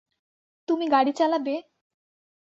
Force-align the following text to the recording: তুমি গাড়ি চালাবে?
তুমি 0.67 0.85
গাড়ি 0.87 1.11
চালাবে? 1.19 1.55